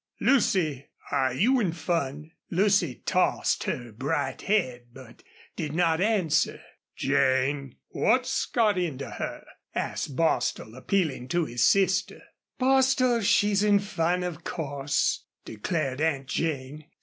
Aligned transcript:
Lucy, 0.19 0.87
are 1.11 1.31
you 1.31 1.59
in 1.59 1.71
fun?" 1.71 2.31
Lucy 2.49 2.95
tossed 3.05 3.65
her 3.65 3.91
bright 3.91 4.41
head, 4.41 4.87
but 4.91 5.21
did 5.55 5.75
not 5.75 6.01
answer. 6.01 6.59
"Jane, 6.95 7.75
what's 7.89 8.47
got 8.47 8.79
into 8.79 9.07
her?" 9.07 9.45
asked 9.75 10.15
Bostil, 10.15 10.73
appealing 10.75 11.27
to 11.27 11.45
his 11.45 11.63
sister. 11.67 12.23
"Bostil, 12.57 13.21
she's 13.21 13.61
in 13.61 13.77
fun, 13.77 14.23
of 14.23 14.43
course," 14.43 15.25
declared 15.45 16.01
Aunt 16.01 16.25
Jane. 16.25 16.85